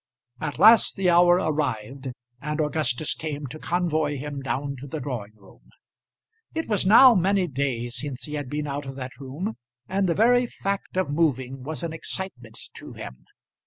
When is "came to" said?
3.13-3.59